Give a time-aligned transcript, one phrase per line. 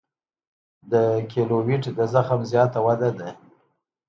[0.91, 0.93] د
[1.29, 3.29] کیلویډ د زخم زیاته وده ده.